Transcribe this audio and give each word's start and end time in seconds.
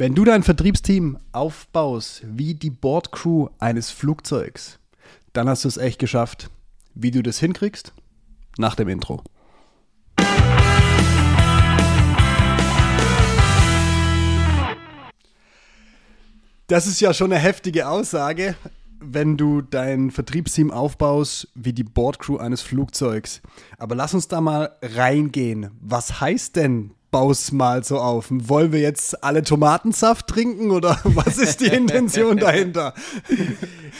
Wenn 0.00 0.14
du 0.14 0.24
dein 0.24 0.44
Vertriebsteam 0.44 1.18
aufbaust 1.32 2.22
wie 2.24 2.54
die 2.54 2.70
Bordcrew 2.70 3.48
eines 3.58 3.90
Flugzeugs, 3.90 4.78
dann 5.32 5.48
hast 5.48 5.64
du 5.64 5.68
es 5.68 5.76
echt 5.76 5.98
geschafft. 5.98 6.50
Wie 6.94 7.10
du 7.10 7.20
das 7.20 7.40
hinkriegst? 7.40 7.92
Nach 8.58 8.76
dem 8.76 8.88
Intro. 8.88 9.24
Das 16.68 16.86
ist 16.86 17.00
ja 17.00 17.12
schon 17.12 17.32
eine 17.32 17.42
heftige 17.42 17.88
Aussage, 17.88 18.54
wenn 19.00 19.36
du 19.36 19.62
dein 19.62 20.12
Vertriebsteam 20.12 20.70
aufbaust 20.70 21.48
wie 21.56 21.72
die 21.72 21.82
Bordcrew 21.82 22.36
eines 22.36 22.62
Flugzeugs. 22.62 23.42
Aber 23.78 23.96
lass 23.96 24.14
uns 24.14 24.28
da 24.28 24.40
mal 24.40 24.76
reingehen. 24.80 25.72
Was 25.80 26.20
heißt 26.20 26.54
denn 26.54 26.92
baus 27.10 27.52
mal 27.52 27.84
so 27.84 27.98
auf? 27.98 28.26
Wollen 28.30 28.72
wir 28.72 28.80
jetzt 28.80 29.22
alle 29.24 29.42
Tomatensaft 29.42 30.26
trinken 30.26 30.70
oder 30.70 31.00
was 31.04 31.38
ist 31.38 31.60
die 31.60 31.66
Intention 31.66 32.36
dahinter? 32.36 32.94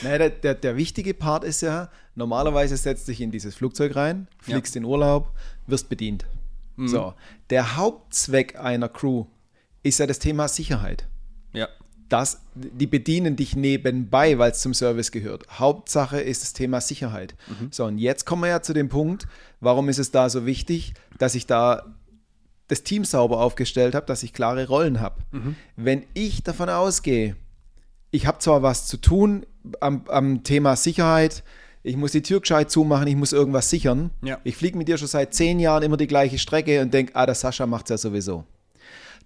Naja, 0.03 0.19
der, 0.19 0.31
der, 0.31 0.55
der, 0.55 0.77
wichtige 0.77 1.13
Part 1.13 1.43
ist 1.43 1.61
ja, 1.61 1.91
normalerweise 2.15 2.77
setzt 2.77 3.09
dich 3.09 3.21
in 3.21 3.33
dieses 3.33 3.57
Flugzeug 3.57 3.97
rein, 3.97 4.29
fliegst 4.41 4.77
ja. 4.77 4.81
in 4.81 4.85
Urlaub, 4.85 5.33
wirst 5.67 5.89
bedient. 5.89 6.25
Mhm. 6.77 6.87
So, 6.87 7.15
der 7.51 7.77
Hauptzweck 7.77 8.61
einer 8.61 8.89
Crew 8.89 9.25
ist 9.83 9.99
ja 9.99 10.07
das 10.07 10.21
Thema 10.21 10.47
Sicherheit. 10.47 11.09
Ja. 11.53 11.69
Das, 12.09 12.43
die 12.55 12.87
bedienen 12.87 13.35
dich 13.35 13.57
nebenbei, 13.57 14.39
weil 14.39 14.53
es 14.53 14.61
zum 14.61 14.73
Service 14.73 15.11
gehört. 15.11 15.47
Hauptsache 15.59 16.21
ist 16.21 16.43
das 16.43 16.53
Thema 16.53 16.81
Sicherheit. 16.81 17.35
Mhm. 17.49 17.69
So, 17.73 17.85
und 17.87 17.99
jetzt 17.99 18.25
kommen 18.25 18.43
wir 18.43 18.49
ja 18.51 18.63
zu 18.63 18.73
dem 18.73 18.89
Punkt, 18.89 19.27
warum 19.61 19.89
ist 19.89 19.99
es 19.99 20.13
da 20.13 20.31
so 20.31 20.47
wichtig, 20.47 20.95
dass 21.19 21.35
ich 21.35 21.47
da 21.47 21.87
das 22.69 22.83
Team 22.83 23.05
sauber 23.05 23.41
aufgestellt 23.41 23.95
habe, 23.95 24.07
dass 24.07 24.23
ich 24.23 24.33
klare 24.33 24.69
Rollen 24.69 25.01
habe. 25.01 25.17
Mhm. 25.33 25.57
Wenn 25.77 26.05
ich 26.15 26.43
davon 26.43 26.69
ausgehe, 26.69 27.37
ich 28.11 28.27
habe 28.27 28.39
zwar 28.39 28.63
was 28.63 28.87
zu 28.87 28.99
tun 28.99 29.45
am, 29.81 30.03
am, 30.09 30.45
Thema 30.45 30.77
Sicherheit, 30.77 31.43
ich 31.83 31.97
muss 31.97 32.13
die 32.13 32.23
Tür 32.23 32.41
gescheit 32.41 32.71
zumachen, 32.71 33.07
ich 33.07 33.17
muss 33.17 33.33
irgendwas 33.33 33.71
sichern. 33.71 34.11
Ja. 34.23 34.39
Ich 34.45 34.57
fliege 34.57 34.77
mit 34.77 34.89
dir 34.89 34.99
schon 34.99 35.09
seit 35.09 35.35
zehn 35.35 35.59
Jahren 35.59 35.83
immer 35.83 35.97
die 35.97 36.07
gleiche 36.07 36.39
Strecke 36.39 36.83
und 36.83 36.93
denke, 36.93 37.17
ah, 37.17 37.27
der 37.27 37.35
Sascha 37.35 37.67
macht 37.67 37.87
es 37.87 37.91
ja 37.91 37.99
sowieso. 37.99 38.45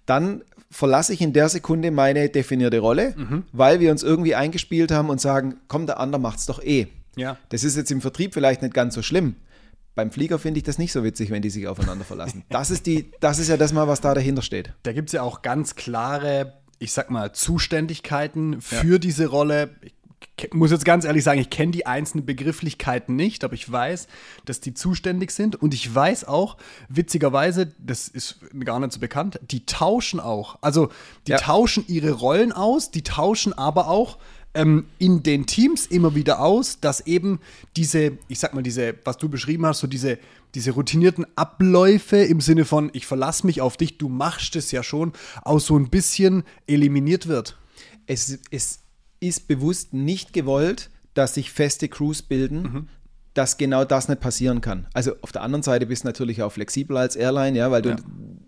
Dann 0.06 0.42
verlasse 0.70 1.12
ich 1.12 1.20
in 1.20 1.32
der 1.32 1.48
Sekunde 1.48 1.90
meine 1.90 2.28
definierte 2.28 2.78
Rolle, 2.78 3.14
mhm. 3.16 3.44
weil 3.52 3.80
wir 3.80 3.90
uns 3.90 4.02
irgendwie 4.02 4.34
eingespielt 4.34 4.90
haben 4.90 5.10
und 5.10 5.20
sagen, 5.20 5.56
komm, 5.68 5.86
der 5.86 6.00
andere 6.00 6.20
macht 6.20 6.38
es 6.38 6.46
doch 6.46 6.62
eh. 6.62 6.88
Ja. 7.16 7.36
Das 7.50 7.64
ist 7.64 7.76
jetzt 7.76 7.90
im 7.90 8.00
Vertrieb 8.00 8.34
vielleicht 8.34 8.62
nicht 8.62 8.74
ganz 8.74 8.94
so 8.94 9.02
schlimm. 9.02 9.36
Beim 9.94 10.10
Flieger 10.10 10.38
finde 10.38 10.58
ich 10.58 10.64
das 10.64 10.78
nicht 10.78 10.92
so 10.92 11.04
witzig, 11.04 11.30
wenn 11.30 11.42
die 11.42 11.50
sich 11.50 11.66
aufeinander 11.68 12.04
verlassen. 12.04 12.44
Das 12.48 12.70
ist, 12.70 12.86
die, 12.86 13.10
das 13.20 13.38
ist 13.38 13.48
ja 13.48 13.56
das 13.56 13.72
mal, 13.72 13.88
was 13.88 14.00
da 14.00 14.14
dahinter 14.14 14.42
steht. 14.42 14.72
Da 14.84 14.92
gibt 14.92 15.10
es 15.10 15.12
ja 15.12 15.22
auch 15.22 15.42
ganz 15.42 15.74
klare, 15.74 16.54
ich 16.78 16.92
sag 16.92 17.10
mal, 17.10 17.32
Zuständigkeiten 17.32 18.60
für 18.62 18.92
ja. 18.92 18.98
diese 18.98 19.26
Rolle. 19.26 19.70
Ich 20.38 20.54
muss 20.54 20.70
jetzt 20.70 20.86
ganz 20.86 21.04
ehrlich 21.04 21.24
sagen, 21.24 21.40
ich 21.40 21.50
kenne 21.50 21.72
die 21.72 21.84
einzelnen 21.84 22.24
Begrifflichkeiten 22.24 23.14
nicht, 23.16 23.44
aber 23.44 23.54
ich 23.54 23.70
weiß, 23.70 24.08
dass 24.46 24.60
die 24.60 24.72
zuständig 24.72 25.30
sind 25.30 25.56
und 25.56 25.74
ich 25.74 25.94
weiß 25.94 26.24
auch, 26.24 26.56
witzigerweise, 26.88 27.74
das 27.78 28.08
ist 28.08 28.40
gar 28.64 28.80
nicht 28.80 28.92
so 28.92 29.00
bekannt, 29.00 29.40
die 29.42 29.66
tauschen 29.66 30.20
auch. 30.20 30.58
Also 30.62 30.90
die 31.26 31.32
ja. 31.32 31.38
tauschen 31.38 31.84
ihre 31.86 32.12
Rollen 32.12 32.52
aus, 32.52 32.90
die 32.90 33.02
tauschen 33.02 33.52
aber 33.52 33.88
auch 33.88 34.18
ähm, 34.54 34.86
in 34.98 35.22
den 35.22 35.46
Teams 35.46 35.86
immer 35.86 36.14
wieder 36.14 36.40
aus, 36.40 36.80
dass 36.80 37.06
eben 37.06 37.40
diese, 37.76 38.18
ich 38.28 38.38
sag 38.38 38.54
mal, 38.54 38.62
diese, 38.62 38.94
was 39.04 39.16
du 39.18 39.28
beschrieben 39.28 39.66
hast, 39.66 39.80
so 39.80 39.86
diese, 39.86 40.18
diese 40.54 40.72
routinierten 40.72 41.26
Abläufe 41.36 42.18
im 42.18 42.40
Sinne 42.40 42.64
von, 42.64 42.90
ich 42.92 43.06
verlasse 43.06 43.46
mich 43.46 43.60
auf 43.60 43.76
dich, 43.76 43.98
du 43.98 44.08
machst 44.08 44.56
es 44.56 44.70
ja 44.70 44.82
schon, 44.82 45.12
auch 45.42 45.60
so 45.60 45.78
ein 45.78 45.88
bisschen 45.88 46.44
eliminiert 46.66 47.28
wird. 47.28 47.58
Es, 48.06 48.38
es 48.50 48.80
ist 49.20 49.48
bewusst 49.48 49.94
nicht 49.94 50.32
gewollt, 50.32 50.90
dass 51.14 51.34
sich 51.34 51.50
feste 51.50 51.88
Crews 51.88 52.22
bilden, 52.22 52.62
mhm 52.62 52.88
dass 53.34 53.56
genau 53.56 53.84
das 53.84 54.08
nicht 54.08 54.20
passieren 54.20 54.60
kann. 54.60 54.86
Also 54.92 55.12
auf 55.22 55.32
der 55.32 55.42
anderen 55.42 55.62
Seite 55.62 55.86
bist 55.86 56.04
du 56.04 56.08
natürlich 56.08 56.42
auch 56.42 56.52
flexibel 56.52 56.96
als 56.96 57.16
Airline, 57.16 57.56
ja, 57.56 57.70
weil 57.70 57.82
du 57.82 57.90
ja. 57.90 57.96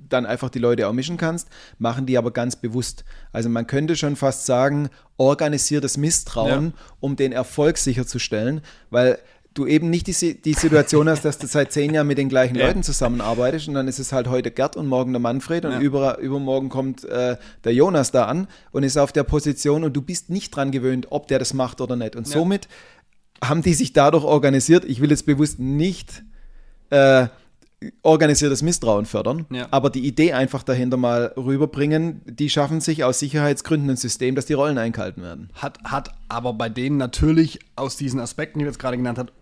dann 0.09 0.27
einfach 0.27 0.50
die 0.50 0.59
Leute 0.59 0.89
auch 0.89 0.93
mischen 0.93 1.17
kannst, 1.17 1.49
machen 1.78 2.06
die 2.06 2.19
aber 2.19 2.33
ganz 2.33 2.56
bewusst. 2.56 3.05
Also 3.33 3.49
man 3.49 3.67
könnte 3.67 3.97
schon 3.97 4.17
fast 4.17 4.47
sagen, 4.47 4.91
organisiertes 5.17 5.97
Misstrauen, 5.97 6.67
ja. 6.67 6.73
um 7.00 7.17
den 7.17 7.33
Erfolg 7.33 7.78
sicherzustellen, 7.78 8.61
weil 8.91 9.19
du 9.55 9.67
eben 9.67 9.89
nicht 9.89 10.09
die, 10.09 10.41
die 10.41 10.53
Situation 10.53 11.09
hast, 11.09 11.25
dass 11.25 11.39
du 11.39 11.47
seit 11.47 11.73
zehn 11.73 11.94
Jahren 11.94 12.09
mit 12.09 12.19
den 12.19 12.28
gleichen 12.28 12.56
ja. 12.56 12.67
Leuten 12.67 12.83
zusammenarbeitest 12.83 13.69
und 13.69 13.75
dann 13.75 13.89
ist 13.89 14.00
es 14.00 14.12
halt 14.12 14.28
heute 14.28 14.50
Gerd 14.50 14.77
und 14.77 14.89
morgen 14.89 15.12
der 15.12 15.21
Manfred 15.21 15.65
und 15.65 15.73
ja. 15.73 15.81
über, 15.81 16.19
übermorgen 16.19 16.69
kommt 16.69 17.05
äh, 17.05 17.37
der 17.62 17.73
Jonas 17.73 18.11
da 18.11 18.27
an 18.27 18.49
und 18.73 18.83
ist 18.83 18.97
auf 18.97 19.12
der 19.12 19.23
Position 19.23 19.84
und 19.84 19.94
du 19.94 20.03
bist 20.03 20.28
nicht 20.28 20.50
dran 20.50 20.73
gewöhnt, 20.73 21.06
ob 21.11 21.28
der 21.28 21.39
das 21.39 21.55
macht 21.55 21.81
oder 21.81 21.94
nicht. 21.94 22.17
Und 22.17 22.27
ja. 22.27 22.33
somit 22.33 22.69
haben 23.43 23.62
die 23.62 23.75
sich 23.75 23.93
dadurch 23.93 24.25
organisiert. 24.25 24.84
Ich 24.84 25.00
will 25.00 25.11
jetzt 25.11 25.27
bewusst 25.27 25.59
nicht 25.59 26.25
äh, 26.91 27.28
organisiertes 28.03 28.62
Misstrauen 28.62 29.06
fördern, 29.06 29.47
ja. 29.50 29.69
aber 29.71 29.91
die 29.91 30.06
Idee 30.06 30.33
einfach 30.33 30.62
dahinter 30.62 30.97
mal 30.97 31.33
rüberbringen, 31.37 32.23
die 32.25 32.49
schaffen 32.49 32.81
sich 32.81 33.05
aus 33.05 33.19
Sicherheitsgründen 33.19 33.91
ein 33.91 33.97
System, 33.97 34.34
dass 34.34 34.47
die 34.47 34.55
Rollen 34.55 34.78
eingehalten 34.78 35.23
werden. 35.23 35.50
Hat, 35.55 35.78
hat 35.84 36.12
aber 36.28 36.55
bei 36.55 36.69
denen 36.69 36.97
natürlich 36.97 37.59
aus 37.77 37.97
diesen 37.97 38.21
Aspekten, 38.21 38.59
die 38.59 38.65
du 38.65 38.71
jetzt 38.71 38.78
gerade 38.78 38.97
genannt 38.97 39.19
hast, 39.19 39.33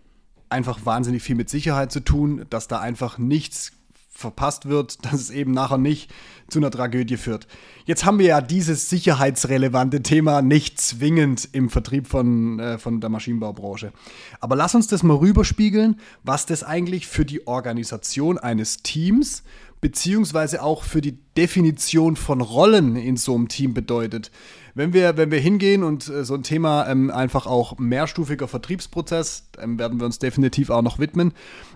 einfach 0.49 0.85
wahnsinnig 0.85 1.23
viel 1.23 1.35
mit 1.35 1.49
Sicherheit 1.49 1.91
zu 1.91 1.99
tun, 2.01 2.45
dass 2.49 2.67
da 2.67 2.79
einfach 2.79 3.17
nichts 3.17 3.71
verpasst 4.13 4.67
wird, 4.67 5.03
dass 5.05 5.15
es 5.15 5.29
eben 5.29 5.51
nachher 5.51 5.77
nicht 5.77 6.11
zu 6.49 6.59
einer 6.59 6.71
Tragödie 6.71 7.17
führt. 7.17 7.47
Jetzt 7.85 8.05
haben 8.05 8.19
wir 8.19 8.27
ja 8.27 8.41
dieses 8.41 8.89
sicherheitsrelevante 8.89 10.03
Thema 10.03 10.41
nicht 10.41 10.79
zwingend 10.79 11.49
im 11.51 11.69
Vertrieb 11.69 12.07
von, 12.07 12.59
äh, 12.59 12.77
von 12.77 13.01
der 13.01 13.09
Maschinenbaubranche. 13.09 13.91
Aber 14.39 14.55
lass 14.55 14.75
uns 14.75 14.87
das 14.87 15.03
mal 15.03 15.17
rüberspiegeln, 15.17 15.99
was 16.23 16.45
das 16.45 16.63
eigentlich 16.63 17.07
für 17.07 17.25
die 17.25 17.47
Organisation 17.47 18.37
eines 18.37 18.77
Teams 18.77 19.43
beziehungsweise 19.83 20.63
auch 20.63 20.83
für 20.83 21.01
die 21.01 21.17
Definition 21.35 22.15
von 22.15 22.39
Rollen 22.39 22.95
in 22.95 23.17
so 23.17 23.35
einem 23.35 23.49
Team 23.49 23.73
bedeutet. 23.73 24.31
Wenn 24.75 24.91
wir, 24.93 25.17
wenn 25.17 25.29
wir 25.29 25.39
hingehen 25.39 25.83
und 25.83 26.09
äh, 26.09 26.25
so 26.25 26.33
ein 26.33 26.43
Thema 26.43 26.87
ähm, 26.87 27.11
einfach 27.11 27.45
auch 27.45 27.77
mehrstufiger 27.77 28.47
Vertriebsprozess, 28.47 29.49
ähm, 29.59 29.77
werden 29.77 29.99
wir 29.99 30.05
uns 30.05 30.19
definitiv 30.19 30.69
auch 30.69 30.81
noch 30.81 30.97
widmen. 30.97 31.33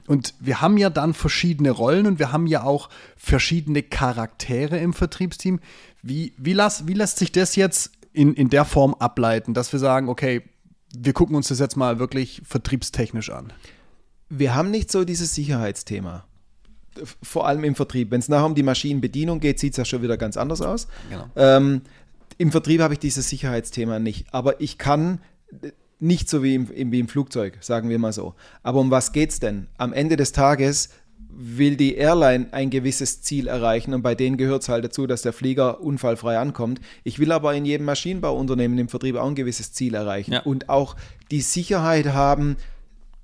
Und 0.07 0.33
wir 0.39 0.61
haben 0.61 0.77
ja 0.77 0.89
dann 0.89 1.13
verschiedene 1.13 1.71
Rollen 1.71 2.07
und 2.07 2.17
wir 2.17 2.31
haben 2.31 2.47
ja 2.47 2.63
auch 2.63 2.89
verschiedene 3.15 3.83
Charaktere 3.83 4.77
im 4.79 4.93
Vertriebsteam. 4.93 5.59
Wie, 6.01 6.33
wie, 6.37 6.53
las, 6.53 6.87
wie 6.87 6.93
lässt 6.93 7.19
sich 7.19 7.31
das 7.31 7.55
jetzt 7.55 7.91
in, 8.13 8.33
in 8.33 8.49
der 8.49 8.65
Form 8.65 8.95
ableiten, 8.95 9.53
dass 9.53 9.71
wir 9.71 9.79
sagen, 9.79 10.09
okay, 10.09 10.41
wir 10.97 11.13
gucken 11.13 11.35
uns 11.35 11.49
das 11.49 11.59
jetzt 11.59 11.77
mal 11.77 11.99
wirklich 11.99 12.41
vertriebstechnisch 12.45 13.29
an? 13.29 13.53
Wir 14.29 14.55
haben 14.55 14.71
nicht 14.71 14.91
so 14.91 15.03
dieses 15.03 15.35
Sicherheitsthema 15.35 16.25
vor 17.21 17.47
allem 17.47 17.63
im 17.63 17.75
Vertrieb. 17.75 18.11
Wenn 18.11 18.19
es 18.19 18.29
nachher 18.29 18.45
um 18.45 18.55
die 18.55 18.63
Maschinenbedienung 18.63 19.39
geht, 19.39 19.59
sieht 19.59 19.73
es 19.73 19.77
ja 19.77 19.85
schon 19.85 20.01
wieder 20.01 20.17
ganz 20.17 20.37
anders 20.37 20.61
aus. 20.61 20.87
Genau. 21.09 21.25
Ähm, 21.35 21.81
Im 22.37 22.51
Vertrieb 22.51 22.81
habe 22.81 22.93
ich 22.93 22.99
dieses 22.99 23.29
Sicherheitsthema 23.29 23.99
nicht. 23.99 24.27
Aber 24.31 24.61
ich 24.61 24.77
kann 24.77 25.19
nicht 25.99 26.29
so 26.29 26.43
wie 26.43 26.55
im, 26.55 26.91
wie 26.91 26.99
im 26.99 27.07
Flugzeug, 27.07 27.57
sagen 27.61 27.89
wir 27.89 27.99
mal 27.99 28.13
so. 28.13 28.35
Aber 28.63 28.79
um 28.79 28.91
was 28.91 29.11
geht 29.11 29.31
es 29.31 29.39
denn? 29.39 29.67
Am 29.77 29.93
Ende 29.93 30.15
des 30.15 30.31
Tages 30.31 30.89
will 31.39 31.75
die 31.75 31.95
Airline 31.95 32.47
ein 32.51 32.69
gewisses 32.71 33.21
Ziel 33.21 33.47
erreichen 33.47 33.93
und 33.93 34.01
bei 34.01 34.15
denen 34.15 34.37
gehört 34.37 34.63
es 34.63 34.69
halt 34.69 34.83
dazu, 34.83 35.05
dass 35.05 35.21
der 35.21 35.33
Flieger 35.33 35.81
unfallfrei 35.81 36.37
ankommt. 36.37 36.81
Ich 37.03 37.19
will 37.19 37.31
aber 37.31 37.53
in 37.53 37.63
jedem 37.63 37.85
Maschinenbauunternehmen 37.85 38.77
im 38.79 38.89
Vertrieb 38.89 39.15
auch 39.15 39.27
ein 39.27 39.35
gewisses 39.35 39.71
Ziel 39.71 39.93
erreichen 39.93 40.33
ja. 40.33 40.39
und 40.41 40.69
auch 40.69 40.95
die 41.29 41.41
Sicherheit 41.41 42.07
haben, 42.07 42.57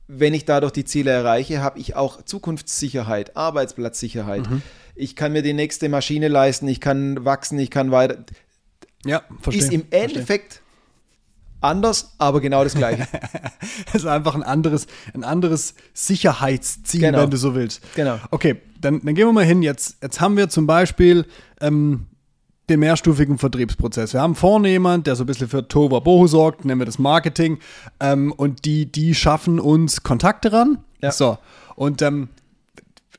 wenn 0.07 0.35
ich 0.35 0.46
dadurch 0.46 0.73
die 0.73 0.85
Ziele 0.85 1.09
erreiche, 1.09 1.62
habe 1.62 1.79
ich 1.79 1.96
auch 1.96 2.23
Zukunftssicherheit, 2.23 3.35
Arbeitsplatzsicherheit. 3.35 4.47
Mhm. 4.47 4.62
Ich 4.96 5.16
kann 5.16 5.31
mir 5.31 5.41
die 5.41 5.53
nächste 5.53 5.90
Maschine 5.90 6.28
leisten, 6.28 6.68
ich 6.68 6.79
kann 6.79 7.25
wachsen, 7.25 7.57
ich 7.57 7.72
kann 7.72 7.90
weiter. 7.90 8.23
Ja, 9.05 9.23
verstehe. 9.41 9.64
Ist 9.64 9.73
im 9.73 9.85
Endeffekt 9.91 10.53
verstehe. 10.53 11.61
anders, 11.61 12.14
aber 12.17 12.41
genau 12.41 12.64
das 12.64 12.76
Gleiche. 12.76 13.08
Es 13.88 13.96
ist 14.02 14.05
einfach 14.05 14.35
ein 14.35 14.44
anderes, 14.44 14.88
ein 15.14 15.23
anderes 15.23 15.76
Sicherheitsziel, 15.94 17.02
genau. 17.02 17.20
wenn 17.20 17.29
du 17.29 17.38
so 17.38 17.55
willst. 17.55 17.82
Genau. 17.96 18.20
Okay, 18.29 18.58
dann, 18.79 19.02
dann 19.03 19.16
gehen 19.16 19.28
wir 19.28 19.34
mal 19.34 19.46
hin. 19.46 19.64
Jetzt, 19.64 19.97
jetzt 20.02 20.20
haben 20.20 20.35
wir 20.35 20.50
zum 20.50 20.67
Beispiel 20.67 21.26
ähm, 21.61 22.08
den 22.70 22.79
mehrstufigen 22.79 23.38
Vertriebsprozess. 23.38 24.14
Wir 24.14 24.22
haben 24.22 24.35
vorne 24.35 24.70
jemand, 24.70 25.08
der 25.08 25.16
so 25.16 25.23
ein 25.23 25.28
bisschen 25.28 25.47
für 25.50 25.67
Tova 25.67 26.00
Bohu 26.00 26.28
sorgt, 26.28 26.66
nennen 26.66 26.79
wir 26.82 26.85
das 26.85 27.00
Marketing, 27.00 27.59
ähm, 28.00 28.32
und 28.32 28.66
die, 28.66 28.91
die 28.91 29.16
schaffen 29.16 29.59
uns 29.59 30.03
Kontakte 30.03 30.53
ran. 30.53 30.79
Ja. 31.02 31.11
So, 31.11 31.38
und 31.76 32.02
ähm, 32.02 32.29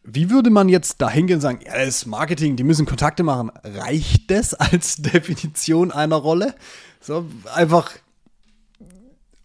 wie 0.05 0.31
würde 0.31 0.51
man 0.51 0.69
jetzt 0.69 1.01
da 1.01 1.11
hingehen 1.11 1.37
und 1.37 1.41
sagen, 1.41 1.61
ja, 1.65 1.73
das 1.79 1.89
ist 1.89 2.07
Marketing, 2.07 2.57
die 2.57 2.65
müssen 2.65 2.87
Kontakte 2.87 3.23
machen. 3.23 3.51
Reicht 3.65 4.31
das 4.31 4.55
als 4.55 4.97
Definition 4.97 5.91
einer 5.91 6.17
Rolle? 6.17 6.55
So, 7.01 7.27
einfach. 7.55 7.91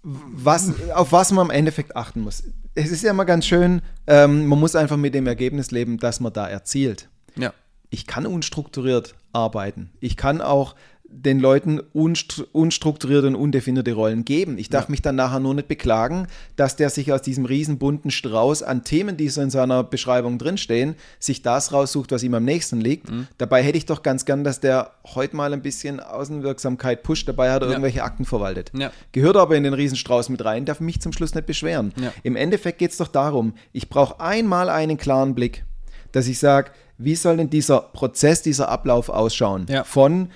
Was, 0.02 0.72
auf 0.96 1.12
was 1.12 1.32
man 1.32 1.48
im 1.48 1.52
Endeffekt 1.52 1.96
achten 1.96 2.22
muss. 2.22 2.44
Es 2.74 2.90
ist 2.90 3.04
ja 3.04 3.12
immer 3.12 3.26
ganz 3.26 3.46
schön, 3.46 3.82
ähm, 4.08 4.48
man 4.48 4.58
muss 4.58 4.76
einfach 4.76 4.96
mit 4.96 5.14
dem 5.14 5.28
Ergebnis 5.28 5.72
leben, 5.72 5.98
das 5.98 6.22
man 6.22 6.32
da 6.32 6.48
erzielt. 6.48 7.10
Ja 7.36 7.54
ich 7.90 8.08
kann 8.08 8.26
unstrukturiert 8.26 9.16
arbeiten. 9.34 9.92
Ich 10.00 10.18
kann 10.18 10.42
auch 10.42 10.76
den 11.12 11.40
Leuten 11.40 11.80
unstru 11.94 12.46
unstrukturierte 12.52 13.28
und 13.28 13.36
undefinierte 13.36 13.94
Rollen 13.94 14.26
geben. 14.26 14.58
Ich 14.58 14.70
darf 14.70 14.86
ja. 14.86 14.92
mich 14.92 15.02
dann 15.02 15.16
nachher 15.16 15.40
nur 15.40 15.54
nicht 15.54 15.68
beklagen, 15.68 16.28
dass 16.56 16.76
der 16.76 16.90
sich 16.90 17.12
aus 17.12 17.22
diesem 17.22 17.46
riesen 17.46 17.78
bunten 17.78 18.12
Strauß 18.12 18.64
an 18.64 18.84
Themen, 18.84 19.18
die 19.18 19.28
so 19.30 19.42
in 19.42 19.50
seiner 19.50 19.84
Beschreibung 19.84 20.38
drinstehen, 20.38 20.96
sich 21.20 21.42
das 21.42 21.74
raussucht, 21.74 22.12
was 22.12 22.24
ihm 22.24 22.34
am 22.34 22.46
nächsten 22.46 22.80
liegt. 22.80 23.10
Mhm. 23.10 23.28
Dabei 23.38 23.64
hätte 23.64 23.78
ich 23.78 23.86
doch 23.86 24.04
ganz 24.04 24.26
gern, 24.26 24.44
dass 24.44 24.60
der 24.60 24.92
heute 25.16 25.36
mal 25.36 25.52
ein 25.52 25.62
bisschen 25.62 26.00
Außenwirksamkeit 26.00 27.04
pusht, 27.04 27.28
dabei 27.28 27.52
hat 27.52 27.64
er 27.64 27.68
ja. 27.68 27.72
irgendwelche 27.74 28.04
Akten 28.04 28.26
verwaltet. 28.26 28.72
Ja. 28.78 28.92
Gehört 29.12 29.36
aber 29.36 29.56
in 29.56 29.64
den 29.64 29.74
Riesenstrauß 29.74 30.30
mit 30.30 30.44
rein, 30.46 30.66
darf 30.66 30.80
mich 30.80 31.02
zum 31.02 31.12
Schluss 31.12 31.34
nicht 31.36 31.48
beschweren. 31.48 31.94
Im 32.24 32.36
Endeffekt 32.36 32.80
geht 32.80 32.92
es 32.92 32.98
doch 32.98 33.08
darum, 33.08 33.54
ich 33.74 33.90
brauche 33.90 34.20
einmal 34.20 34.70
einen 34.70 34.98
klaren 34.98 35.36
Blick, 35.36 35.66
dass 36.12 36.28
ich 36.28 36.40
sage, 36.40 36.72
wie 36.98 37.16
soll 37.16 37.38
denn 37.38 37.50
dieser 37.50 37.80
Prozess, 37.80 38.42
dieser 38.42 38.70
Ablauf 38.70 39.10
ausschauen? 39.10 39.66
Von 39.86 40.30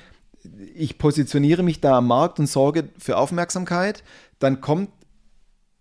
ich 0.76 0.98
positioniere 0.98 1.64
mich 1.64 1.82
da 1.82 1.98
am 1.98 2.08
Markt 2.08 2.40
und 2.40 2.48
sorge 2.48 2.90
für 2.98 3.18
Aufmerksamkeit, 3.18 4.04
dann 4.40 4.62
kommt 4.62 4.90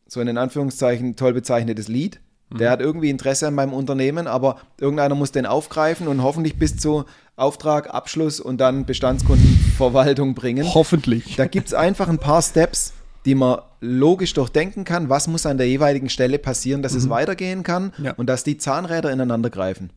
so 0.07 0.21
ein 0.21 0.29
in 0.29 0.39
Anführungszeichen 0.39 1.17
toll 1.17 1.33
bezeichnetes. 1.33 1.87
Der 1.87 2.21
mhm. 2.51 2.73
hat 2.73 2.81
irgendwie 2.81 3.11
Interesse 3.11 3.47
an 3.47 3.55
meinem 3.55 3.73
Unternehmen, 3.73 4.27
aber 4.27 4.57
irgendeiner 4.79 5.15
muss 5.15 5.33
den 5.33 5.47
aufgreifen 5.47 6.07
und 6.07 6.23
hoffentlich 6.23 6.59
bis 6.59 6.77
zu 6.77 7.05
Auftrag, 7.35 7.93
Abschluss 7.93 8.41
und 8.41 8.59
dann 8.59 8.85
Bestandskundenverwaltung 8.85 10.35
bringen. 10.35 10.75
Hoffentlich. 10.75 11.37
Da 11.37 11.47
gibt 11.47 11.69
es 11.69 11.75
einfach 11.75 12.09
ein 12.09 12.19
paar 12.19 12.43
Steps, 12.43 12.93
die 13.25 13.35
man 13.35 13.61
logisch 13.81 14.35
durchdenken 14.35 14.85
kann, 14.85 15.09
was 15.09 15.29
muss 15.29 15.47
an 15.47 15.59
der 15.59 15.69
jeweiligen 15.69 16.09
Stelle 16.09 16.39
passieren, 16.39 16.83
dass 16.83 16.93
mhm. 16.93 16.99
es 16.99 17.11
weitergehen 17.11 17.63
kann 17.63 17.93
ja. 17.99 18.13
und 18.13 18.27
dass 18.27 18.45
die 18.45 18.59
Zahnräder 18.59 19.11
ineinander 19.11 19.51
greifen. 19.51 19.91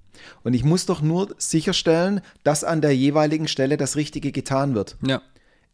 Und 0.43 0.53
ich 0.53 0.63
muss 0.63 0.85
doch 0.85 1.01
nur 1.01 1.29
sicherstellen, 1.37 2.21
dass 2.43 2.63
an 2.63 2.81
der 2.81 2.95
jeweiligen 2.95 3.47
Stelle 3.47 3.77
das 3.77 3.95
Richtige 3.95 4.31
getan 4.31 4.75
wird. 4.75 4.97
Ja. 5.05 5.21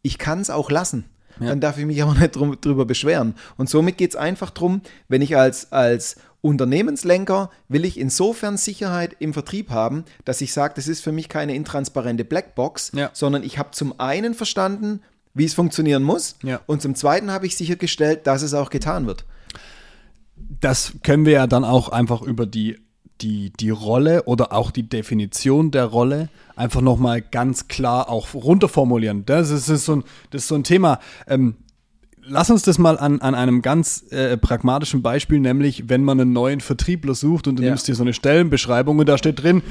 Ich 0.02 0.18
kann 0.18 0.40
es 0.40 0.50
auch 0.50 0.70
lassen. 0.70 1.04
Ja. 1.40 1.48
Dann 1.48 1.60
darf 1.60 1.78
ich 1.78 1.86
mich 1.86 2.02
aber 2.02 2.14
nicht 2.14 2.36
drum, 2.36 2.58
drüber 2.60 2.84
beschweren. 2.84 3.34
Und 3.56 3.70
somit 3.70 3.96
geht 3.96 4.10
es 4.10 4.16
einfach 4.16 4.50
darum, 4.50 4.82
wenn 5.08 5.22
ich 5.22 5.36
als, 5.36 5.72
als 5.72 6.16
Unternehmenslenker 6.42 7.50
will 7.68 7.84
ich 7.84 7.98
insofern 7.98 8.56
Sicherheit 8.56 9.16
im 9.20 9.32
Vertrieb 9.32 9.70
haben, 9.70 10.04
dass 10.24 10.40
ich 10.40 10.52
sage, 10.52 10.74
das 10.76 10.88
ist 10.88 11.00
für 11.00 11.12
mich 11.12 11.28
keine 11.28 11.54
intransparente 11.54 12.24
Blackbox, 12.24 12.92
ja. 12.94 13.10
sondern 13.12 13.44
ich 13.44 13.58
habe 13.58 13.70
zum 13.70 13.98
einen 14.00 14.34
verstanden, 14.34 15.00
wie 15.34 15.44
es 15.44 15.54
funktionieren 15.54 16.02
muss 16.02 16.36
ja. 16.42 16.60
und 16.66 16.82
zum 16.82 16.94
zweiten 16.94 17.30
habe 17.30 17.46
ich 17.46 17.56
sichergestellt, 17.56 18.26
dass 18.26 18.42
es 18.42 18.54
auch 18.54 18.70
getan 18.70 19.06
wird. 19.06 19.24
Das 20.60 20.92
können 21.02 21.24
wir 21.24 21.32
ja 21.32 21.46
dann 21.46 21.64
auch 21.64 21.88
einfach 21.88 22.22
über 22.22 22.46
die 22.46 22.76
die, 23.22 23.50
die 23.50 23.70
Rolle 23.70 24.24
oder 24.24 24.52
auch 24.52 24.70
die 24.70 24.88
Definition 24.88 25.70
der 25.70 25.84
Rolle 25.86 26.28
einfach 26.56 26.80
nochmal 26.80 27.22
ganz 27.22 27.68
klar 27.68 28.08
auch 28.08 28.34
runterformulieren. 28.34 29.24
Das 29.24 29.50
ist, 29.50 29.68
das 29.68 29.76
ist, 29.76 29.84
so, 29.86 29.96
ein, 29.96 30.04
das 30.30 30.42
ist 30.42 30.48
so 30.48 30.54
ein 30.56 30.64
Thema. 30.64 30.98
Ähm, 31.26 31.56
lass 32.24 32.50
uns 32.50 32.62
das 32.62 32.78
mal 32.78 32.98
an, 32.98 33.20
an 33.20 33.34
einem 33.34 33.62
ganz 33.62 34.04
äh, 34.10 34.36
pragmatischen 34.36 35.02
Beispiel, 35.02 35.40
nämlich 35.40 35.88
wenn 35.88 36.04
man 36.04 36.20
einen 36.20 36.32
neuen 36.32 36.60
Vertriebler 36.60 37.14
sucht 37.14 37.48
und 37.48 37.56
du 37.56 37.62
ja. 37.62 37.70
nimmst 37.70 37.88
dir 37.88 37.94
so 37.94 38.02
eine 38.02 38.14
Stellenbeschreibung 38.14 38.98
und 38.98 39.08
da 39.08 39.18
steht 39.18 39.42
drin, 39.42 39.62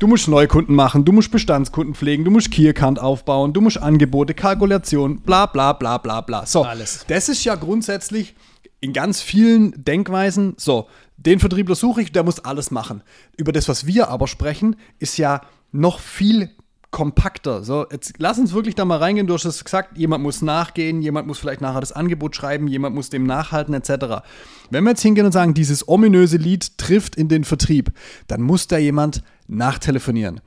du 0.00 0.06
musst 0.06 0.28
Neukunden 0.28 0.74
machen, 0.74 1.04
du 1.04 1.12
musst 1.12 1.30
Bestandskunden 1.30 1.94
pflegen, 1.94 2.24
du 2.24 2.30
musst 2.30 2.50
Key-Account 2.50 2.98
aufbauen, 2.98 3.52
du 3.52 3.60
musst 3.60 3.78
Angebote, 3.78 4.34
Kalkulation, 4.34 5.20
bla 5.20 5.46
bla 5.46 5.72
bla 5.72 5.98
bla 5.98 6.20
bla. 6.20 6.46
So, 6.46 6.62
Alles. 6.62 7.04
das 7.08 7.28
ist 7.28 7.44
ja 7.44 7.54
grundsätzlich 7.54 8.34
in 8.80 8.92
ganz 8.92 9.22
vielen 9.22 9.82
Denkweisen 9.82 10.54
so, 10.58 10.88
den 11.16 11.40
Vertriebler 11.40 11.74
suche 11.74 12.02
ich, 12.02 12.12
der 12.12 12.22
muss 12.22 12.40
alles 12.40 12.70
machen. 12.70 13.02
Über 13.36 13.52
das, 13.52 13.68
was 13.68 13.86
wir 13.86 14.08
aber 14.08 14.26
sprechen, 14.26 14.76
ist 14.98 15.16
ja 15.16 15.40
noch 15.72 16.00
viel 16.00 16.50
kompakter. 16.94 17.64
So, 17.64 17.86
jetzt 17.90 18.14
lass 18.18 18.38
uns 18.38 18.52
wirklich 18.54 18.76
da 18.76 18.84
mal 18.84 18.98
reingehen. 18.98 19.26
Du 19.26 19.34
hast 19.34 19.44
es 19.44 19.64
gesagt, 19.64 19.98
jemand 19.98 20.22
muss 20.22 20.42
nachgehen, 20.42 21.02
jemand 21.02 21.26
muss 21.26 21.40
vielleicht 21.40 21.60
nachher 21.60 21.80
das 21.80 21.90
Angebot 21.90 22.36
schreiben, 22.36 22.68
jemand 22.68 22.94
muss 22.94 23.10
dem 23.10 23.26
nachhalten, 23.26 23.74
etc. 23.74 24.22
Wenn 24.70 24.84
wir 24.84 24.90
jetzt 24.90 25.02
hingehen 25.02 25.26
und 25.26 25.32
sagen, 25.32 25.54
dieses 25.54 25.88
ominöse 25.88 26.36
Lied 26.36 26.78
trifft 26.78 27.16
in 27.16 27.28
den 27.28 27.42
Vertrieb, 27.42 27.92
dann 28.28 28.42
muss 28.42 28.68
da 28.68 28.78
jemand 28.78 29.24
nachtelefonieren. 29.48 30.40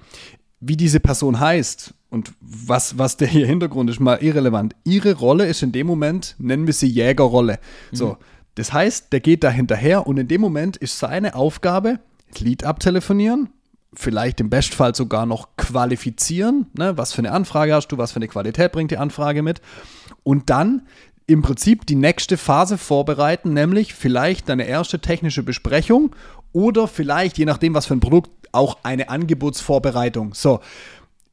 Wie 0.61 0.77
diese 0.77 1.01
Person 1.01 1.39
heißt 1.41 1.93
und 2.09 2.31
was, 2.39 2.97
was 2.97 3.17
der 3.17 3.27
hier 3.27 3.45
Hintergrund 3.45 3.89
ist, 3.89 3.99
mal 3.99 4.23
irrelevant. 4.23 4.73
Ihre 4.85 5.15
Rolle 5.15 5.47
ist 5.47 5.63
in 5.63 5.73
dem 5.73 5.85
Moment, 5.85 6.35
nennen 6.39 6.65
wir 6.65 6.73
sie 6.73 6.87
Jägerrolle. 6.87 7.59
So. 7.91 8.11
Mhm 8.11 8.17
das 8.57 8.73
heißt, 8.73 9.13
der 9.13 9.19
geht 9.19 9.43
da 9.43 9.51
hinterher 9.51 10.07
und 10.07 10.17
in 10.17 10.27
dem 10.27 10.41
Moment 10.41 10.77
ist 10.77 10.97
seine 10.97 11.35
Aufgabe, 11.35 11.99
Lied 12.39 12.63
abtelefonieren, 12.63 13.49
vielleicht 13.97 14.39
im 14.39 14.49
Bestfall 14.49 14.95
sogar 14.95 15.25
noch 15.25 15.49
qualifizieren. 15.57 16.67
Ne? 16.77 16.97
Was 16.97 17.13
für 17.13 17.19
eine 17.19 17.31
Anfrage 17.31 17.73
hast 17.73 17.87
du, 17.87 17.97
was 17.97 18.11
für 18.11 18.17
eine 18.17 18.27
Qualität 18.27 18.71
bringt 18.71 18.91
die 18.91 18.97
Anfrage 18.97 19.41
mit? 19.41 19.61
Und 20.23 20.49
dann 20.49 20.83
im 21.25 21.41
Prinzip 21.41 21.85
die 21.85 21.95
nächste 21.95 22.37
Phase 22.37 22.77
vorbereiten, 22.77 23.53
nämlich 23.53 23.93
vielleicht 23.93 24.47
deine 24.49 24.65
erste 24.65 24.99
technische 24.99 25.43
Besprechung 25.43 26.15
oder 26.53 26.87
vielleicht, 26.87 27.37
je 27.37 27.45
nachdem, 27.45 27.73
was 27.73 27.85
für 27.85 27.95
ein 27.95 27.99
Produkt, 27.99 28.31
auch 28.53 28.77
eine 28.83 29.09
Angebotsvorbereitung. 29.09 30.33
So. 30.33 30.61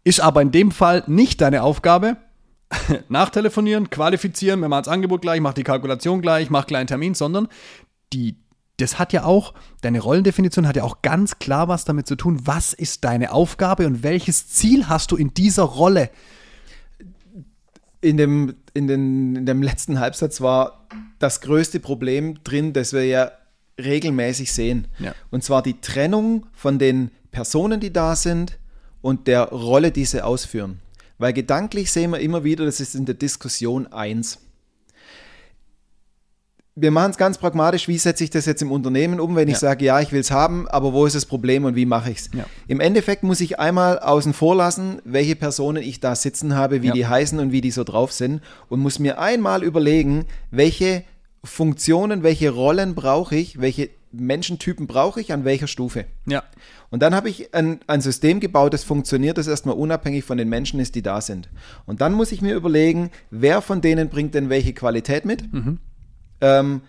Ist 0.02 0.20
aber 0.20 0.42
in 0.42 0.50
dem 0.50 0.70
Fall 0.70 1.04
nicht 1.06 1.40
deine 1.40 1.62
Aufgabe, 1.62 2.16
nachtelefonieren, 3.08 3.88
qualifizieren, 3.90 4.60
mir 4.60 4.68
mal 4.68 4.82
das 4.82 4.92
Angebot 4.92 5.22
gleich, 5.22 5.40
mach 5.40 5.54
die 5.54 5.62
Kalkulation 5.62 6.20
gleich, 6.20 6.50
mach 6.50 6.66
gleich 6.66 6.80
einen 6.80 6.88
Termin, 6.88 7.14
sondern 7.14 7.48
die, 8.12 8.36
das 8.78 8.98
hat 8.98 9.12
ja 9.12 9.24
auch, 9.24 9.54
deine 9.82 10.00
Rollendefinition 10.00 10.66
hat 10.66 10.76
ja 10.76 10.82
auch 10.82 11.02
ganz 11.02 11.38
klar 11.38 11.68
was 11.68 11.84
damit 11.84 12.06
zu 12.06 12.16
tun, 12.16 12.40
was 12.44 12.72
ist 12.72 13.04
deine 13.04 13.32
Aufgabe 13.32 13.86
und 13.86 14.02
welches 14.02 14.48
Ziel 14.48 14.88
hast 14.88 15.12
du 15.12 15.16
in 15.16 15.32
dieser 15.32 15.62
Rolle? 15.62 16.10
In 18.00 18.16
dem, 18.16 18.54
in, 18.74 18.86
den, 18.86 19.36
in 19.36 19.46
dem 19.46 19.62
letzten 19.62 20.00
Halbsatz 20.00 20.40
war 20.40 20.86
das 21.18 21.40
größte 21.40 21.80
Problem 21.80 22.42
drin, 22.44 22.72
das 22.72 22.92
wir 22.92 23.04
ja 23.04 23.32
regelmäßig 23.78 24.52
sehen. 24.52 24.88
Ja. 24.98 25.14
Und 25.30 25.44
zwar 25.44 25.62
die 25.62 25.80
Trennung 25.80 26.46
von 26.52 26.78
den 26.78 27.10
Personen, 27.30 27.80
die 27.80 27.92
da 27.92 28.16
sind 28.16 28.58
und 29.00 29.26
der 29.26 29.44
Rolle, 29.48 29.90
die 29.90 30.04
sie 30.04 30.22
ausführen. 30.24 30.80
Weil 31.18 31.32
gedanklich 31.32 31.90
sehen 31.92 32.10
wir 32.10 32.20
immer 32.20 32.44
wieder, 32.44 32.64
das 32.64 32.80
ist 32.80 32.94
in 32.94 33.06
der 33.06 33.14
Diskussion 33.14 33.86
eins. 33.86 34.40
Wir 36.76 36.90
machen 36.90 37.12
es 37.12 37.16
ganz 37.16 37.38
pragmatisch, 37.38 37.86
wie 37.86 37.98
setze 37.98 38.24
ich 38.24 38.30
das 38.30 38.46
jetzt 38.46 38.60
im 38.60 38.72
Unternehmen 38.72 39.20
um, 39.20 39.36
wenn 39.36 39.46
ich 39.46 39.54
ja. 39.54 39.60
sage, 39.60 39.84
ja, 39.84 40.00
ich 40.00 40.10
will 40.10 40.20
es 40.20 40.32
haben, 40.32 40.66
aber 40.66 40.92
wo 40.92 41.06
ist 41.06 41.14
das 41.14 41.24
Problem 41.24 41.64
und 41.64 41.76
wie 41.76 41.86
mache 41.86 42.10
ich 42.10 42.18
es? 42.18 42.30
Ja. 42.34 42.46
Im 42.66 42.80
Endeffekt 42.80 43.22
muss 43.22 43.40
ich 43.40 43.60
einmal 43.60 44.00
außen 44.00 44.32
vor 44.32 44.56
lassen, 44.56 45.00
welche 45.04 45.36
Personen 45.36 45.82
ich 45.82 46.00
da 46.00 46.16
sitzen 46.16 46.56
habe, 46.56 46.82
wie 46.82 46.88
ja. 46.88 46.92
die 46.92 47.06
heißen 47.06 47.38
und 47.38 47.52
wie 47.52 47.60
die 47.60 47.70
so 47.70 47.84
drauf 47.84 48.10
sind 48.10 48.42
und 48.68 48.80
muss 48.80 48.98
mir 48.98 49.20
einmal 49.20 49.62
überlegen, 49.62 50.24
welche 50.50 51.04
Funktionen, 51.44 52.24
welche 52.24 52.50
Rollen 52.50 52.96
brauche 52.96 53.36
ich, 53.36 53.60
welche 53.60 53.90
Menschentypen 54.10 54.88
brauche 54.88 55.20
ich 55.20 55.32
an 55.32 55.44
welcher 55.44 55.66
Stufe. 55.68 56.06
Ja. 56.26 56.42
Und 56.90 57.02
dann 57.02 57.14
habe 57.14 57.28
ich 57.28 57.54
ein, 57.54 57.80
ein 57.86 58.00
System 58.00 58.40
gebaut, 58.40 58.72
das 58.72 58.82
funktioniert, 58.84 59.38
das 59.38 59.46
erstmal 59.46 59.76
unabhängig 59.76 60.24
von 60.24 60.38
den 60.38 60.48
Menschen 60.48 60.80
ist, 60.80 60.94
die 60.94 61.02
da 61.02 61.20
sind. 61.20 61.50
Und 61.86 62.00
dann 62.00 62.14
muss 62.14 62.32
ich 62.32 62.42
mir 62.42 62.54
überlegen, 62.54 63.10
wer 63.30 63.60
von 63.60 63.80
denen 63.80 64.08
bringt 64.08 64.34
denn 64.34 64.48
welche 64.48 64.72
Qualität 64.72 65.24
mit? 65.24 65.52
Mhm. 65.52 65.78
Ähm, 66.44 66.82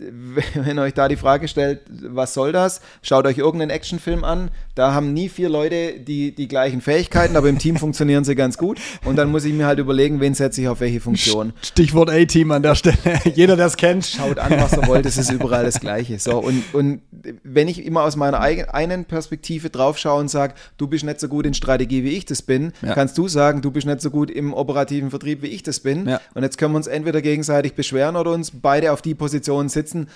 wenn 0.54 0.78
euch 0.78 0.94
da 0.94 1.08
die 1.08 1.16
Frage 1.16 1.48
stellt, 1.48 1.80
was 1.88 2.34
soll 2.34 2.52
das? 2.52 2.80
Schaut 3.02 3.26
euch 3.26 3.38
irgendeinen 3.38 3.70
Actionfilm 3.70 4.24
an. 4.24 4.50
Da 4.74 4.92
haben 4.92 5.12
nie 5.12 5.28
vier 5.28 5.48
Leute 5.48 5.98
die, 5.98 6.34
die 6.34 6.48
gleichen 6.48 6.80
Fähigkeiten, 6.80 7.36
aber 7.36 7.48
im 7.48 7.58
Team 7.58 7.76
funktionieren 7.78 8.24
sie 8.24 8.34
ganz 8.34 8.58
gut. 8.58 8.80
Und 9.04 9.16
dann 9.16 9.30
muss 9.30 9.44
ich 9.44 9.52
mir 9.52 9.66
halt 9.66 9.78
überlegen, 9.78 10.20
wen 10.20 10.34
setze 10.34 10.60
ich 10.60 10.68
auf 10.68 10.80
welche 10.80 11.00
Funktion. 11.00 11.52
Stichwort 11.62 12.10
A-Team 12.10 12.50
an 12.52 12.62
der 12.62 12.74
Stelle. 12.74 12.96
Jeder, 13.34 13.56
der 13.56 13.66
es 13.66 13.76
kennt. 13.76 14.06
Schaut 14.06 14.38
an, 14.38 14.52
was 14.58 14.72
er 14.72 14.86
wollt. 14.86 15.06
Es 15.06 15.18
ist 15.18 15.30
überall 15.30 15.64
das 15.64 15.80
Gleiche. 15.80 16.18
So, 16.18 16.38
und, 16.38 16.62
und 16.74 17.00
wenn 17.42 17.68
ich 17.68 17.84
immer 17.84 18.02
aus 18.02 18.16
meiner 18.16 18.40
eigenen 18.40 19.04
Perspektive 19.04 19.70
drauf 19.70 19.98
schaue 19.98 20.20
und 20.20 20.28
sage, 20.28 20.54
du 20.76 20.86
bist 20.86 21.04
nicht 21.04 21.20
so 21.20 21.28
gut 21.28 21.46
in 21.46 21.54
Strategie, 21.54 22.04
wie 22.04 22.10
ich 22.10 22.24
das 22.24 22.42
bin, 22.42 22.72
ja. 22.82 22.94
kannst 22.94 23.18
du 23.18 23.28
sagen, 23.28 23.62
du 23.62 23.70
bist 23.70 23.86
nicht 23.86 24.00
so 24.00 24.10
gut 24.10 24.30
im 24.30 24.54
operativen 24.54 25.10
Vertrieb, 25.10 25.42
wie 25.42 25.48
ich 25.48 25.62
das 25.62 25.80
bin. 25.80 26.08
Ja. 26.08 26.20
Und 26.34 26.42
jetzt 26.42 26.58
können 26.58 26.72
wir 26.72 26.76
uns 26.76 26.86
entweder 26.86 27.20
gegenseitig 27.22 27.74
beschweren 27.74 28.16
oder 28.16 28.32
uns 28.32 28.52
beide 28.52 28.92
auf 28.92 29.02
die 29.02 29.14
Position 29.14 29.68
sitzen 29.68 29.87
sitzen, 29.88 30.08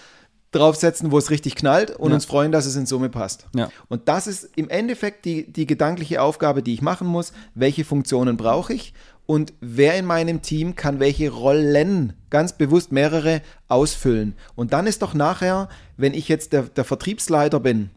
draufsetzen, 0.51 1.11
wo 1.11 1.19
es 1.19 1.31
richtig 1.31 1.55
knallt 1.55 1.93
und 1.93 2.11
ja. 2.11 2.15
uns 2.15 2.27
freuen, 2.27 2.53
dass 2.53 2.67
es 2.67 2.77
in 2.77 2.85
Summe 2.85 3.09
passt. 3.09 3.47
Ja. 3.57 3.71
Und 3.89 4.09
das 4.09 4.27
ist 4.27 4.51
im 4.55 4.69
Endeffekt 4.69 5.25
die, 5.25 5.51
die 5.51 5.67
gedankliche 5.67 6.21
Aufgabe, 6.21 6.63
die 6.63 6.75
ich 6.75 6.83
machen 6.83 7.07
muss. 7.07 7.33
Welche 7.55 7.85
Funktionen 7.85 8.37
brauche 8.37 8.75
ich 8.75 8.93
und 9.25 9.55
wer 9.61 9.99
in 9.99 10.05
meinem 10.05 10.43
Team 10.43 10.77
kann 10.77 11.01
welche 11.01 11.31
Rollen, 11.31 12.13
ganz 12.29 12.53
bewusst 12.53 12.93
mehrere, 12.93 13.41
ausfüllen. 13.69 14.35
Und 14.55 14.75
dann 14.75 14.87
ist 14.87 15.01
doch 15.01 15.15
nachher, 15.15 15.71
wenn 15.97 16.13
ich 16.13 16.29
jetzt 16.29 16.53
der, 16.53 16.65
der 16.65 16.85
Vertriebsleiter 16.85 17.59
bin, 17.59 17.89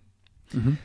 mhm. 0.54 0.78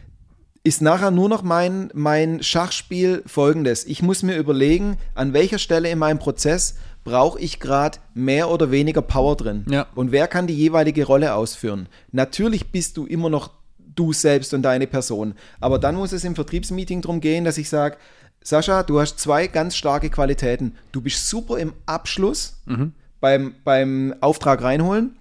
ist 0.65 0.83
nachher 0.83 1.13
nur 1.13 1.29
noch 1.29 1.43
mein, 1.43 1.91
mein 1.95 2.43
Schachspiel 2.43 3.23
folgendes. 3.27 3.85
Ich 3.85 4.03
muss 4.03 4.25
mir 4.25 4.37
überlegen, 4.37 4.97
an 5.15 5.35
welcher 5.35 5.59
Stelle 5.59 5.89
in 5.89 6.01
meinem 6.01 6.19
Prozess 6.19 6.75
brauche 7.11 7.41
ich 7.41 7.59
gerade 7.61 7.99
mehr 8.15 8.51
oder 8.51 8.71
weniger 8.71 9.03
Power 9.03 9.37
drin? 9.37 9.65
Ja. 9.69 9.87
Und 9.95 10.13
wer 10.13 10.29
kann 10.29 10.47
die 10.47 10.55
jeweilige 10.57 11.05
Rolle 11.07 11.35
ausführen? 11.35 11.89
Natürlich 12.13 12.71
bist 12.71 12.97
du 12.97 13.07
immer 13.07 13.29
noch 13.31 13.51
du 13.79 14.13
selbst 14.13 14.55
und 14.55 14.63
deine 14.63 14.87
Person. 14.87 15.35
Aber 15.61 15.79
dann 15.79 15.97
muss 15.97 16.13
es 16.13 16.25
im 16.25 16.35
Vertriebsmeeting 16.37 17.03
darum 17.03 17.21
gehen, 17.21 17.45
dass 17.45 17.59
ich 17.59 17.69
sage, 17.69 17.97
Sascha, 18.43 18.83
du 18.85 19.01
hast 19.01 19.19
zwei 19.19 19.49
ganz 19.49 19.75
starke 19.77 20.09
Qualitäten. 20.09 20.77
Du 20.93 21.01
bist 21.03 21.29
super 21.29 21.59
im 21.59 21.73
Abschluss 21.87 22.61
Mhm. 22.67 22.93
beim, 23.21 23.55
beim 23.65 24.15
Auftrag 24.21 24.63
reinholen 24.63 25.19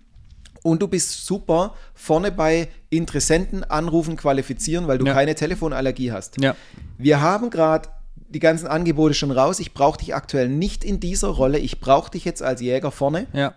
und 0.64 0.82
du 0.82 0.88
bist 0.88 1.26
super 1.26 1.74
vorne 1.96 2.32
bei 2.32 2.68
Interessenten 2.90 3.64
anrufen, 3.64 4.16
qualifizieren, 4.16 4.88
weil 4.88 5.00
du 5.00 5.06
Ja. 5.08 5.14
keine 5.14 5.34
Telefonallergie 5.36 6.12
hast. 6.12 6.40
Ja. 6.40 6.56
Wir 6.98 7.20
haben 7.22 7.50
gerade 7.50 7.90
die 8.30 8.40
ganzen 8.40 8.68
Angebote 8.68 9.14
schon 9.14 9.32
raus. 9.32 9.60
Ich 9.60 9.74
brauche 9.74 10.00
dich 10.00 10.16
aktuell 10.16 10.50
nicht 10.50 10.84
in 10.84 11.00
dieser 11.00 11.30
Rolle. 11.30 11.60
Ich 11.60 11.80
brauche 11.80 12.12
dich 12.12 12.26
jetzt 12.26 12.44
als 12.44 12.62
Jäger 12.62 12.92
vorne. 12.92 13.28
Ja. 13.34 13.56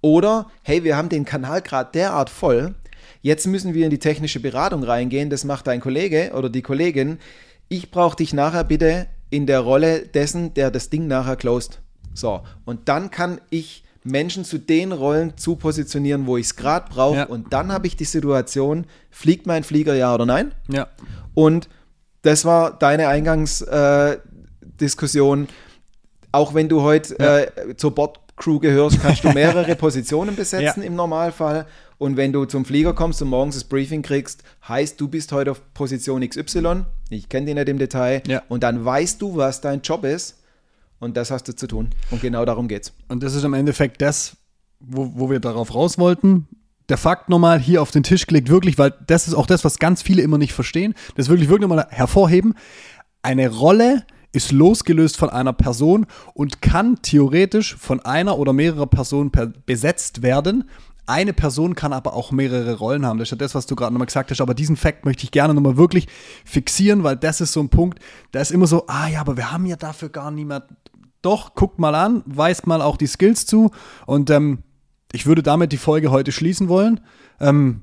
Oder, 0.00 0.48
hey, 0.62 0.84
wir 0.84 0.96
haben 0.96 1.08
den 1.08 1.24
Kanal 1.24 1.62
gerade 1.62 1.90
derart 1.92 2.28
voll, 2.28 2.74
jetzt 3.22 3.46
müssen 3.46 3.72
wir 3.72 3.86
in 3.86 3.90
die 3.90 3.98
technische 3.98 4.38
Beratung 4.38 4.82
reingehen, 4.84 5.30
das 5.30 5.44
macht 5.44 5.66
dein 5.66 5.80
Kollege 5.80 6.32
oder 6.34 6.50
die 6.50 6.60
Kollegin. 6.60 7.18
Ich 7.68 7.90
brauche 7.90 8.16
dich 8.16 8.34
nachher 8.34 8.64
bitte 8.64 9.06
in 9.30 9.46
der 9.46 9.60
Rolle 9.60 10.00
dessen, 10.00 10.52
der 10.52 10.70
das 10.70 10.90
Ding 10.90 11.06
nachher 11.06 11.36
closed. 11.36 11.80
So, 12.12 12.42
und 12.66 12.88
dann 12.90 13.10
kann 13.10 13.40
ich 13.48 13.82
Menschen 14.04 14.44
zu 14.44 14.58
den 14.58 14.92
Rollen 14.92 15.38
zu 15.38 15.56
positionieren, 15.56 16.26
wo 16.26 16.36
ich 16.36 16.46
es 16.46 16.56
gerade 16.56 16.86
brauche. 16.90 17.16
Ja. 17.16 17.24
Und 17.24 17.54
dann 17.54 17.72
habe 17.72 17.86
ich 17.86 17.96
die 17.96 18.04
Situation, 18.04 18.86
fliegt 19.10 19.46
mein 19.46 19.64
Flieger 19.64 19.94
ja 19.94 20.14
oder 20.14 20.26
nein? 20.26 20.52
Ja. 20.68 20.88
Und 21.32 21.70
das 22.24 22.44
war 22.44 22.76
deine 22.78 23.08
Eingangsdiskussion. 23.08 25.44
Äh. 25.44 25.48
Auch 26.32 26.52
wenn 26.54 26.68
du 26.68 26.82
heute 26.82 27.16
äh, 27.20 27.76
zur 27.76 27.94
Bordcrew 27.94 28.58
gehörst, 28.58 29.00
kannst 29.00 29.22
du 29.22 29.30
mehrere 29.30 29.76
Positionen 29.76 30.34
besetzen 30.34 30.82
Ja. 30.82 30.88
im 30.88 30.96
Normalfall. 30.96 31.66
Und 31.96 32.16
wenn 32.16 32.32
du 32.32 32.44
zum 32.44 32.64
Flieger 32.64 32.92
kommst 32.92 33.22
und 33.22 33.28
morgens 33.28 33.54
das 33.54 33.62
Briefing 33.64 34.02
kriegst, 34.02 34.42
heißt, 34.68 35.00
du 35.00 35.06
bist 35.06 35.30
heute 35.30 35.52
auf 35.52 35.62
Position 35.74 36.28
XY. 36.28 36.86
Ich 37.08 37.28
kenne 37.28 37.46
die 37.46 37.54
nicht 37.54 37.68
im 37.68 37.78
Detail. 37.78 38.20
Ja. 38.26 38.42
Und 38.48 38.64
dann 38.64 38.84
weißt 38.84 39.22
du, 39.22 39.36
was 39.36 39.60
dein 39.60 39.80
Job 39.82 40.04
ist. 40.04 40.40
Und 40.98 41.16
das 41.16 41.30
hast 41.30 41.46
du 41.46 41.54
zu 41.54 41.68
tun. 41.68 41.90
Und 42.10 42.20
genau 42.20 42.44
darum 42.44 42.66
geht's. 42.66 42.92
Und 43.08 43.22
das 43.22 43.34
ist 43.34 43.44
im 43.44 43.54
Endeffekt 43.54 44.02
das, 44.02 44.36
wo, 44.80 45.12
wo 45.14 45.30
wir 45.30 45.38
darauf 45.38 45.72
raus 45.74 45.96
wollten. 45.98 46.48
Der 46.88 46.98
Fakt 46.98 47.28
nochmal 47.28 47.58
hier 47.58 47.80
auf 47.80 47.90
den 47.90 48.02
Tisch 48.02 48.26
gelegt, 48.26 48.48
wirklich, 48.48 48.76
weil 48.78 48.94
das 49.06 49.26
ist 49.26 49.34
auch 49.34 49.46
das, 49.46 49.64
was 49.64 49.78
ganz 49.78 50.02
viele 50.02 50.22
immer 50.22 50.38
nicht 50.38 50.52
verstehen. 50.52 50.94
Das 51.14 51.28
wirklich 51.28 51.48
wirklich 51.48 51.68
nochmal 51.68 51.86
hervorheben. 51.90 52.54
Eine 53.22 53.48
Rolle 53.48 54.04
ist 54.32 54.52
losgelöst 54.52 55.16
von 55.16 55.30
einer 55.30 55.52
Person 55.52 56.06
und 56.34 56.60
kann 56.60 57.00
theoretisch 57.02 57.76
von 57.76 58.00
einer 58.00 58.38
oder 58.38 58.52
mehrerer 58.52 58.86
Personen 58.86 59.30
per 59.30 59.46
besetzt 59.46 60.22
werden. 60.22 60.64
Eine 61.06 61.32
Person 61.32 61.74
kann 61.74 61.92
aber 61.92 62.14
auch 62.14 62.32
mehrere 62.32 62.74
Rollen 62.74 63.06
haben. 63.06 63.18
Das 63.18 63.28
ist 63.28 63.32
ja 63.32 63.36
das, 63.36 63.54
was 63.54 63.66
du 63.66 63.76
gerade 63.76 63.92
nochmal 63.92 64.06
gesagt 64.06 64.30
hast. 64.30 64.40
Aber 64.40 64.54
diesen 64.54 64.76
Fakt 64.76 65.04
möchte 65.04 65.24
ich 65.24 65.30
gerne 65.30 65.54
nochmal 65.54 65.76
wirklich 65.76 66.08
fixieren, 66.44 67.04
weil 67.04 67.16
das 67.16 67.40
ist 67.40 67.52
so 67.52 67.60
ein 67.60 67.68
Punkt, 67.68 67.98
da 68.32 68.40
ist 68.40 68.50
immer 68.50 68.66
so, 68.66 68.86
ah 68.88 69.08
ja, 69.08 69.20
aber 69.20 69.36
wir 69.36 69.52
haben 69.52 69.66
ja 69.66 69.76
dafür 69.76 70.08
gar 70.08 70.30
niemand. 70.30 70.64
Doch, 71.22 71.54
guckt 71.54 71.78
mal 71.78 71.94
an, 71.94 72.22
weist 72.26 72.66
mal 72.66 72.82
auch 72.82 72.96
die 72.96 73.06
Skills 73.06 73.46
zu. 73.46 73.70
Und 74.06 74.30
ähm, 74.30 74.62
ich 75.14 75.26
würde 75.26 75.42
damit 75.42 75.70
die 75.70 75.76
Folge 75.76 76.10
heute 76.10 76.32
schließen 76.32 76.68
wollen. 76.68 77.00
Ähm, 77.40 77.82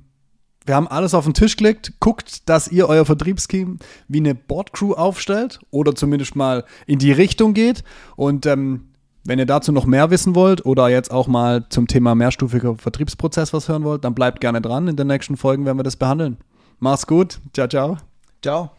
wir 0.66 0.76
haben 0.76 0.88
alles 0.88 1.14
auf 1.14 1.24
den 1.24 1.34
Tisch 1.34 1.56
gelegt. 1.56 1.94
Guckt, 2.00 2.48
dass 2.50 2.68
ihr 2.68 2.88
euer 2.88 3.06
Vertriebsteam 3.06 3.80
wie 4.08 4.20
eine 4.20 4.36
Boardcrew 4.36 4.94
aufstellt 4.94 5.60
oder 5.72 5.96
zumindest 5.96 6.36
mal 6.36 6.66
in 6.86 7.00
die 7.00 7.12
Richtung 7.12 7.54
geht. 7.54 7.84
Und 8.16 8.46
ähm, 8.46 8.90
wenn 9.24 9.40
ihr 9.40 9.46
dazu 9.46 9.72
noch 9.72 9.86
mehr 9.86 10.10
wissen 10.12 10.36
wollt 10.36 10.66
oder 10.66 10.90
jetzt 10.90 11.12
auch 11.12 11.28
mal 11.28 11.66
zum 11.70 11.88
Thema 11.88 12.16
mehrstufiger 12.16 12.76
Vertriebsprozess 12.76 13.54
was 13.54 13.70
hören 13.70 13.86
wollt, 13.86 14.04
dann 14.04 14.14
bleibt 14.14 14.42
gerne 14.42 14.62
dran. 14.62 14.88
In 14.88 14.98
den 14.98 15.08
nächsten 15.08 15.38
Folgen 15.38 15.66
werden 15.66 15.80
wir 15.80 15.84
das 15.84 15.96
behandeln. 15.96 16.38
Mach's 16.80 17.08
gut. 17.08 17.40
Ciao, 17.54 17.68
ciao. 17.68 17.98
Ciao. 18.42 18.72